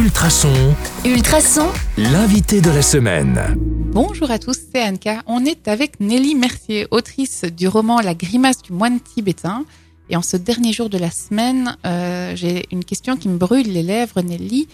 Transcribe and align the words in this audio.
Ultrason, 0.00 0.74
Ultrason, 1.04 1.68
l'invité 1.98 2.62
de 2.62 2.70
la 2.70 2.80
semaine. 2.80 3.38
Bonjour 3.92 4.30
à 4.30 4.38
tous, 4.38 4.58
c'est 4.72 4.82
Anka. 4.82 5.22
On 5.26 5.44
est 5.44 5.68
avec 5.68 6.00
Nelly 6.00 6.34
Mercier, 6.34 6.88
autrice 6.90 7.44
du 7.44 7.68
roman 7.68 8.00
La 8.00 8.14
grimace 8.14 8.62
du 8.62 8.72
moine 8.72 8.98
tibétain. 8.98 9.66
Et 10.08 10.16
en 10.16 10.22
ce 10.22 10.38
dernier 10.38 10.72
jour 10.72 10.88
de 10.88 10.96
la 10.96 11.10
semaine, 11.10 11.76
euh, 11.84 12.32
j'ai 12.34 12.64
une 12.70 12.82
question 12.82 13.18
qui 13.18 13.28
me 13.28 13.36
brûle 13.36 13.70
les 13.70 13.82
lèvres, 13.82 14.22
Nelly. 14.22 14.68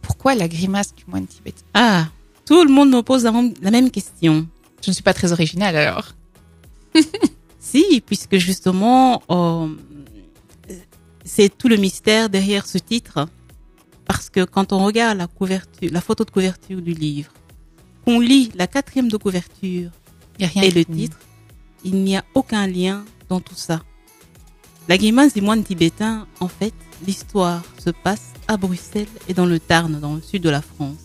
Pourquoi 0.00 0.34
la 0.34 0.48
grimace 0.48 0.92
du 0.96 1.04
moine 1.06 1.28
tibétain? 1.28 1.62
Ah, 1.74 2.08
tout 2.44 2.64
le 2.64 2.72
monde 2.72 2.90
me 2.90 3.02
pose 3.02 3.22
la 3.22 3.70
même 3.70 3.90
question. 3.92 4.48
Je 4.84 4.90
ne 4.90 4.94
suis 4.94 5.04
pas 5.04 5.14
très 5.14 5.30
originale 5.30 5.76
alors. 5.76 6.12
Si, 7.60 8.02
puisque 8.04 8.38
justement, 8.38 9.22
euh, 9.30 9.68
c'est 11.24 11.56
tout 11.56 11.68
le 11.68 11.76
mystère 11.76 12.28
derrière 12.28 12.66
ce 12.66 12.78
titre. 12.78 13.28
Parce 14.12 14.28
que 14.28 14.44
quand 14.44 14.74
on 14.74 14.84
regarde 14.84 15.16
la 15.16 15.26
couverture, 15.26 15.88
la 15.90 16.02
photo 16.02 16.22
de 16.26 16.30
couverture 16.30 16.82
du 16.82 16.92
livre, 16.92 17.32
qu'on 18.04 18.20
lit 18.20 18.50
la 18.54 18.66
quatrième 18.66 19.08
de 19.08 19.16
couverture 19.16 19.90
et 20.38 20.70
le 20.70 20.84
titre, 20.84 21.16
il 21.82 21.94
n'y 22.04 22.14
a 22.14 22.22
aucun 22.34 22.66
lien 22.66 23.06
dans 23.30 23.40
tout 23.40 23.54
ça. 23.54 23.80
La 24.86 24.98
grimace 24.98 25.32
des 25.32 25.40
moines 25.40 25.64
tibétains, 25.64 26.26
en 26.40 26.48
fait, 26.48 26.74
l'histoire 27.06 27.62
se 27.82 27.88
passe 27.88 28.32
à 28.48 28.58
Bruxelles 28.58 29.06
et 29.28 29.32
dans 29.32 29.46
le 29.46 29.58
Tarn, 29.58 29.98
dans 29.98 30.14
le 30.16 30.20
sud 30.20 30.42
de 30.42 30.50
la 30.50 30.60
France. 30.60 30.98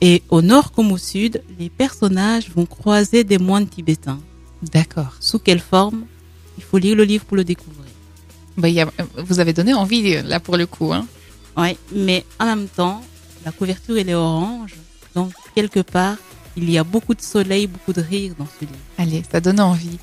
Et 0.00 0.22
au 0.30 0.42
nord 0.42 0.70
comme 0.70 0.92
au 0.92 0.98
sud, 0.98 1.42
les 1.58 1.70
personnages 1.70 2.50
vont 2.54 2.66
croiser 2.66 3.24
des 3.24 3.38
moines 3.38 3.66
tibétains. 3.68 4.20
D'accord. 4.62 5.16
Sous 5.18 5.40
quelle 5.40 5.58
forme? 5.60 6.04
Il 6.56 6.62
faut 6.62 6.78
lire 6.78 6.94
le 6.94 7.02
livre 7.02 7.24
pour 7.24 7.36
le 7.36 7.42
découvrir. 7.42 7.90
Bah, 8.56 8.68
y 8.68 8.80
a- 8.80 8.88
vous 9.16 9.40
avez 9.40 9.52
donné 9.52 9.74
envie 9.74 10.22
là 10.22 10.38
pour 10.38 10.56
le 10.56 10.66
coup. 10.66 10.92
Hein. 10.92 11.04
Ouais, 11.56 11.76
mais 11.92 12.24
en 12.40 12.46
même 12.46 12.68
temps, 12.68 13.02
la 13.44 13.52
couverture 13.52 13.98
elle 13.98 14.08
est 14.08 14.14
orange, 14.14 14.74
donc 15.14 15.32
quelque 15.54 15.80
part, 15.80 16.16
il 16.56 16.70
y 16.70 16.78
a 16.78 16.84
beaucoup 16.84 17.14
de 17.14 17.22
soleil, 17.22 17.66
beaucoup 17.66 17.92
de 17.92 18.00
rire 18.00 18.34
dans 18.38 18.46
ce 18.46 18.64
livre. 18.64 18.78
Allez, 18.98 19.22
ça 19.30 19.40
donne 19.40 19.60
envie. 19.60 19.98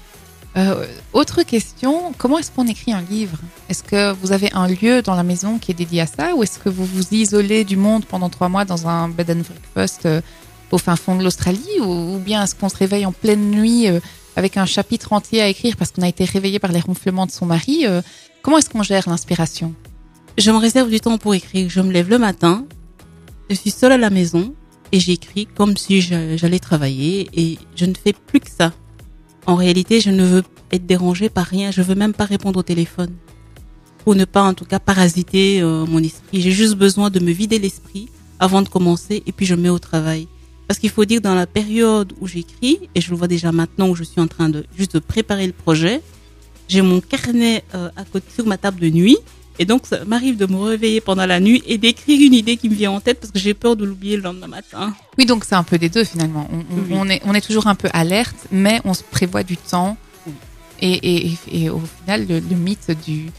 Euh, 0.57 0.87
autre 1.13 1.43
question, 1.43 2.11
comment 2.17 2.39
est-ce 2.39 2.51
qu'on 2.51 2.67
écrit 2.67 2.91
un 2.91 3.01
livre? 3.01 3.37
Est-ce 3.69 3.83
que 3.83 4.13
vous 4.13 4.31
avez 4.31 4.51
un 4.53 4.67
lieu 4.67 5.01
dans 5.01 5.15
la 5.15 5.23
maison 5.23 5.59
qui 5.59 5.71
est 5.71 5.75
dédié 5.75 6.01
à 6.01 6.07
ça 6.07 6.35
ou 6.35 6.43
est-ce 6.43 6.57
que 6.57 6.69
vous 6.69 6.85
vous 6.85 7.13
isolez 7.13 7.63
du 7.63 7.77
monde 7.77 8.05
pendant 8.05 8.29
trois 8.29 8.49
mois 8.49 8.65
dans 8.65 8.87
un 8.87 9.09
bed 9.09 9.29
and 9.29 9.43
breakfast 9.47 10.05
euh, 10.05 10.21
au 10.71 10.79
fin 10.79 10.95
fond 10.95 11.15
de 11.15 11.23
l'Australie 11.23 11.79
ou, 11.81 12.17
bien 12.17 12.43
est-ce 12.43 12.55
qu'on 12.55 12.69
se 12.69 12.77
réveille 12.77 13.05
en 13.05 13.11
pleine 13.11 13.51
nuit 13.51 13.87
euh, 13.87 13.99
avec 14.35 14.57
un 14.57 14.65
chapitre 14.65 15.13
entier 15.13 15.41
à 15.41 15.47
écrire 15.47 15.75
parce 15.77 15.91
qu'on 15.91 16.01
a 16.01 16.07
été 16.07 16.25
réveillé 16.25 16.57
par 16.59 16.71
les 16.71 16.79
ronflements 16.79 17.25
de 17.25 17.31
son 17.31 17.45
mari 17.45 17.85
Comment 18.41 18.57
est-ce 18.57 18.69
qu'on 18.69 18.83
gère 18.83 19.09
l'inspiration? 19.09 19.73
Je 20.39 20.51
me 20.51 20.57
réserve 20.57 20.89
du 20.89 21.01
temps 21.01 21.17
pour 21.17 21.33
écrire. 21.33 21.69
Je 21.69 21.81
me 21.81 21.91
lève 21.91 22.09
le 22.09 22.17
matin, 22.17 22.65
je 23.49 23.55
suis 23.55 23.71
seule 23.71 23.91
à 23.91 23.97
la 23.97 24.09
maison 24.09 24.55
et 24.93 24.99
j'écris 25.01 25.47
comme 25.47 25.75
si 25.75 25.99
j'allais 25.99 26.59
travailler 26.59 27.29
et 27.33 27.57
je 27.75 27.83
ne 27.83 27.93
fais 27.93 28.13
plus 28.13 28.39
que 28.39 28.49
ça. 28.49 28.71
En 29.45 29.55
réalité, 29.55 29.99
je 29.99 30.09
ne 30.09 30.23
veux 30.23 30.43
être 30.71 30.85
dérangée 30.85 31.27
par 31.27 31.45
rien. 31.45 31.71
Je 31.71 31.81
veux 31.81 31.93
même 31.93 32.13
pas 32.13 32.23
répondre 32.23 32.57
au 32.57 32.63
téléphone 32.63 33.11
pour 34.05 34.15
ne 34.15 34.23
pas, 34.23 34.43
en 34.43 34.53
tout 34.53 34.63
cas, 34.63 34.79
parasiter 34.79 35.61
euh, 35.61 35.85
mon 35.85 36.01
esprit. 36.01 36.39
J'ai 36.39 36.51
juste 36.51 36.75
besoin 36.75 37.09
de 37.09 37.19
me 37.19 37.31
vider 37.31 37.59
l'esprit 37.59 38.07
avant 38.39 38.61
de 38.61 38.69
commencer 38.69 39.21
et 39.25 39.33
puis 39.33 39.45
je 39.45 39.55
me 39.55 39.63
mets 39.63 39.69
au 39.69 39.79
travail. 39.79 40.29
Parce 40.69 40.79
qu'il 40.79 40.89
faut 40.89 41.03
dire 41.03 41.19
dans 41.19 41.35
la 41.35 41.47
période 41.47 42.13
où 42.21 42.27
j'écris 42.27 42.79
et 42.95 43.01
je 43.01 43.09
le 43.09 43.17
vois 43.17 43.27
déjà 43.27 43.51
maintenant 43.51 43.89
où 43.89 43.95
je 43.95 44.05
suis 44.05 44.21
en 44.21 44.27
train 44.27 44.47
de 44.47 44.63
juste 44.77 45.01
préparer 45.01 45.47
le 45.47 45.53
projet, 45.53 46.01
j'ai 46.69 46.81
mon 46.81 47.01
carnet 47.01 47.65
euh, 47.75 47.89
à 47.97 48.05
côté 48.05 48.27
sur 48.33 48.47
ma 48.47 48.57
table 48.57 48.79
de 48.79 48.89
nuit 48.89 49.17
et 49.59 49.65
donc, 49.65 49.85
ça 49.85 50.05
m'arrive 50.05 50.37
de 50.37 50.45
me 50.45 50.57
réveiller 50.57 51.01
pendant 51.01 51.25
la 51.25 51.39
nuit 51.39 51.61
et 51.67 51.77
d'écrire 51.77 52.19
une 52.21 52.33
idée 52.33 52.55
qui 52.57 52.69
me 52.69 52.75
vient 52.75 52.91
en 52.91 53.01
tête 53.01 53.19
parce 53.19 53.31
que 53.31 53.39
j'ai 53.39 53.53
peur 53.53 53.75
de 53.75 53.83
l'oublier 53.85 54.15
le 54.15 54.23
lendemain 54.23 54.47
matin. 54.47 54.95
Oui, 55.17 55.25
donc 55.25 55.43
c'est 55.45 55.55
un 55.55 55.63
peu 55.63 55.77
des 55.77 55.89
deux 55.89 56.05
finalement. 56.05 56.47
On, 56.51 56.57
on- 56.59 56.63
Oui. 56.81 56.91
on 56.93 57.09
est, 57.09 57.21
on 57.25 57.33
est 57.33 57.41
toujours 57.45 57.67
un 57.67 57.75
peu 57.75 57.89
alerte, 57.93 58.35
mais 58.51 58.79
on 58.85 58.93
se 58.93 59.03
prévoit 59.03 59.43
du 59.43 59.57
temps. 59.57 59.97
Et, 60.81 60.93
et, 60.93 61.27
et, 61.51 61.63
et 61.65 61.69
au 61.69 61.81
final, 62.01 62.25
le, 62.27 62.39
le 62.39 62.55
mythe 62.55 62.91
du, 63.05 63.29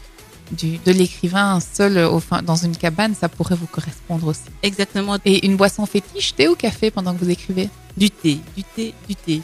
du, 0.51 0.77
de 0.77 0.91
l'écrivain 0.91 1.59
seul 1.59 1.97
au 1.97 2.19
fin, 2.19 2.43
dans 2.43 2.55
une 2.55 2.77
cabane, 2.77 3.15
ça 3.19 3.27
pourrait 3.29 3.55
vous 3.55 3.65
correspondre 3.65 4.27
aussi. 4.27 4.41
Exactement. 4.61 5.17
Et 5.25 5.43
une 5.47 5.55
boisson 5.57 5.87
fétiche, 5.87 6.35
thé 6.35 6.47
ou 6.47 6.53
café 6.55 6.91
pendant 6.91 7.15
que 7.15 7.23
vous 7.25 7.31
écrivez? 7.31 7.67
Du 7.97 8.11
thé, 8.11 8.37
du 8.55 8.63
thé, 8.63 8.93
du 9.09 9.15
thé. 9.15 9.41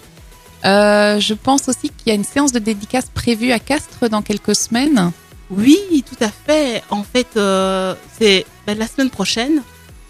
Euh, 0.65 1.19
Je 1.19 1.33
pense 1.33 1.67
aussi 1.69 1.89
qu'il 1.89 2.07
y 2.07 2.11
a 2.11 2.13
une 2.13 2.23
séance 2.23 2.51
de 2.51 2.59
dédicace 2.59 3.07
prévue 3.11 3.51
à 3.51 3.57
Castres 3.59 4.09
dans 4.09 4.21
quelques 4.21 4.55
semaines. 4.55 5.11
Oui, 5.49 6.03
tout 6.09 6.21
à 6.23 6.29
fait. 6.29 6.83
En 6.89 7.03
fait, 7.03 7.27
euh, 7.37 7.95
c'est 8.19 8.45
ben, 8.65 8.77
la 8.77 8.87
semaine 8.87 9.09
prochaine. 9.09 9.61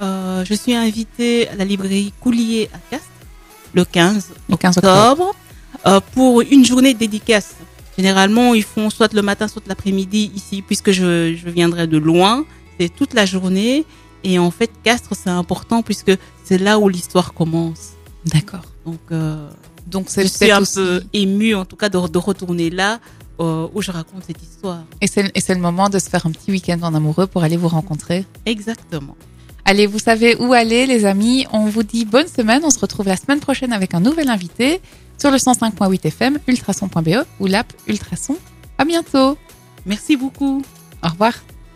euh, 0.01 0.43
je 0.45 0.53
suis 0.53 0.73
invitée 0.75 1.47
à 1.49 1.55
la 1.55 1.65
librairie 1.65 2.13
Coulier 2.19 2.69
à 2.73 2.77
Castres 2.89 3.07
le 3.73 3.83
15 3.85 4.29
Le 4.49 4.57
15 4.57 4.77
octobre. 4.77 4.95
octobre 5.11 5.35
euh, 5.85 5.99
pour 6.13 6.41
une 6.41 6.65
journée 6.65 6.93
de 6.93 6.99
dédicace. 6.99 7.55
Généralement, 7.97 8.53
ils 8.53 8.63
font 8.63 8.89
soit 8.89 9.11
le 9.13 9.21
matin, 9.23 9.47
soit 9.47 9.63
l'après-midi 9.67 10.31
ici, 10.35 10.61
puisque 10.61 10.91
je, 10.91 11.35
je 11.35 11.49
viendrai 11.49 11.87
de 11.87 11.97
loin. 11.97 12.45
C'est 12.79 12.89
toute 12.89 13.13
la 13.13 13.25
journée. 13.25 13.85
Et 14.23 14.37
en 14.39 14.51
fait, 14.51 14.69
Castres, 14.83 15.13
c'est 15.15 15.29
important 15.29 15.81
puisque 15.83 16.11
c'est 16.43 16.57
là 16.57 16.79
où 16.79 16.89
l'histoire 16.89 17.33
commence. 17.33 17.91
D'accord. 18.25 18.65
Donc, 18.85 18.99
euh, 19.11 19.47
Donc 19.87 20.05
je 20.07 20.11
c'est 20.13 20.27
suis 20.27 20.51
un 20.51 20.61
aussi- 20.61 20.75
peu 20.75 21.03
émue, 21.13 21.55
en 21.55 21.65
tout 21.65 21.75
cas, 21.75 21.89
de, 21.89 22.07
de 22.07 22.17
retourner 22.17 22.69
là 22.69 22.99
euh, 23.39 23.67
où 23.73 23.81
je 23.81 23.91
raconte 23.91 24.23
cette 24.25 24.41
histoire. 24.41 24.83
Et 25.01 25.07
c'est 25.07 25.53
le 25.53 25.61
moment 25.61 25.89
de 25.89 25.99
se 25.99 26.09
faire 26.09 26.25
un 26.25 26.31
petit 26.31 26.51
week-end 26.51 26.79
en 26.81 26.93
amoureux 26.93 27.27
pour 27.27 27.43
aller 27.43 27.57
vous 27.57 27.67
rencontrer. 27.67 28.25
Exactement. 28.45 29.15
Allez, 29.65 29.85
vous 29.85 29.99
savez 29.99 30.35
où 30.37 30.53
aller, 30.53 30.85
les 30.85 31.05
amis. 31.05 31.45
On 31.51 31.65
vous 31.65 31.83
dit 31.83 32.05
bonne 32.05 32.27
semaine. 32.27 32.61
On 32.63 32.69
se 32.69 32.79
retrouve 32.79 33.07
la 33.07 33.17
semaine 33.17 33.39
prochaine 33.39 33.73
avec 33.73 33.93
un 33.93 33.99
nouvel 33.99 34.29
invité 34.29 34.81
sur 35.17 35.29
le 35.29 35.37
105.8 35.37 36.07
FM, 36.07 36.39
ultrason.be 36.47 37.25
ou 37.39 37.47
l'app 37.47 37.73
Ultrason. 37.87 38.37
À 38.77 38.85
bientôt. 38.85 39.37
Merci 39.85 40.15
beaucoup. 40.15 40.63
Au 41.03 41.09
revoir. 41.09 41.33